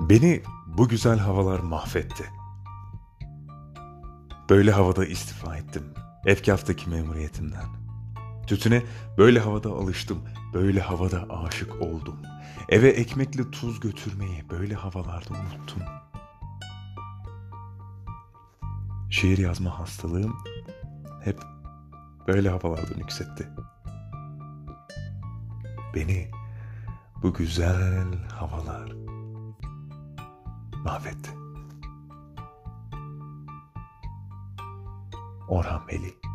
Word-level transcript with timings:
Beni 0.00 0.42
bu 0.66 0.88
güzel 0.88 1.18
havalar 1.18 1.60
mahvetti. 1.60 2.24
Böyle 4.50 4.72
havada 4.72 5.06
istifa 5.06 5.56
ettim. 5.56 5.84
Efkaftaki 6.26 6.90
memuriyetimden. 6.90 7.66
Tütüne 8.46 8.82
böyle 9.18 9.40
havada 9.40 9.70
alıştım. 9.70 10.18
Böyle 10.54 10.80
havada 10.80 11.26
aşık 11.30 11.82
oldum. 11.82 12.16
Eve 12.68 12.88
ekmekle 12.88 13.50
tuz 13.50 13.80
götürmeyi 13.80 14.50
böyle 14.50 14.74
havalarda 14.74 15.30
unuttum. 15.30 15.82
Şiir 19.10 19.38
yazma 19.38 19.78
hastalığım 19.78 20.36
hep 21.24 21.40
böyle 22.28 22.48
havalarda 22.48 22.96
nüksetti. 22.96 23.48
Beni 25.94 26.30
bu 27.22 27.34
güzel 27.34 28.28
havalar 28.28 28.92
mahvetti. 30.88 31.30
Orhan 35.48 35.86
Veli 35.86 36.27